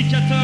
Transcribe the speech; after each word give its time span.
prédicateur. 0.00 0.39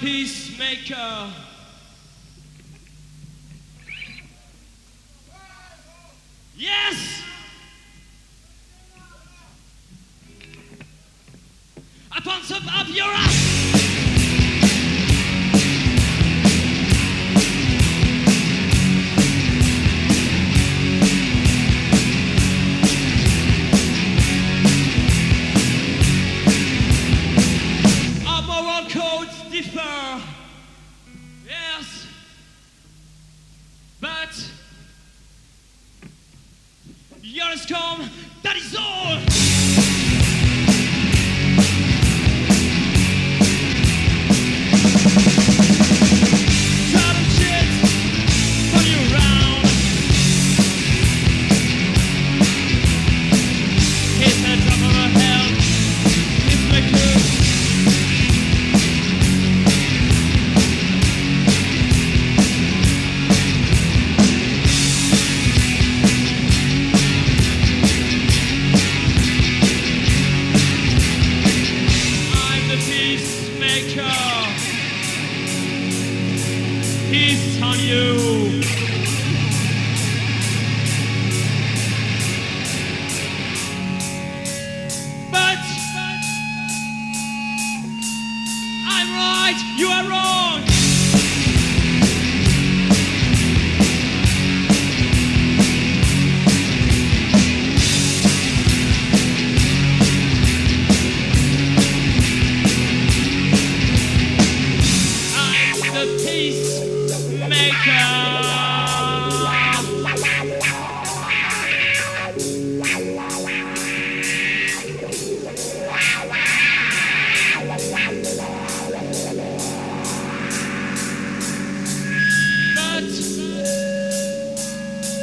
Peacemaker. 0.00 1.30
Yes! 6.56 7.22
Upon 12.16 12.42
some 12.42 12.68
of 12.68 12.88
your 12.90 13.06
ass! 13.06 13.31
That 38.42 38.56
is 38.56 38.76
all. 38.76 39.31
Peace 77.12 77.60
on 77.60 77.78
you. 77.78 78.62
But 85.30 85.58
I'm 88.88 89.10
right, 89.12 89.62
you 89.76 89.88
are 89.88 90.08
wrong. 90.08 90.71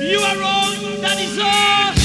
You 0.00 0.18
are 0.18 0.36
wrong, 0.36 1.00
that 1.00 1.18
is 1.20 1.38
all. 1.38 2.01